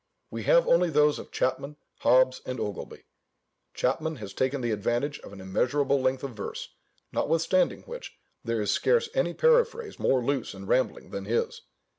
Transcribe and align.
We 0.31 0.45
have 0.45 0.67
only 0.67 0.89
those 0.89 1.19
of 1.19 1.31
Chapman, 1.31 1.75
Hobbes, 1.99 2.41
and 2.43 2.59
Ogilby. 2.59 3.03
Chapman 3.75 4.15
has 4.15 4.33
taken 4.33 4.61
the 4.61 4.71
advantage 4.71 5.19
of 5.19 5.31
an 5.31 5.39
immeasurable 5.39 6.01
length 6.01 6.23
of 6.23 6.31
verse, 6.31 6.69
notwithstanding 7.11 7.83
which, 7.83 8.17
there 8.43 8.59
is 8.61 8.71
scarce 8.71 9.09
any 9.13 9.35
paraphrase 9.35 9.99
more 9.99 10.25
loose 10.25 10.55
and 10.55 10.67
rambling 10.67 11.11
than 11.11 11.25
his. 11.25 11.61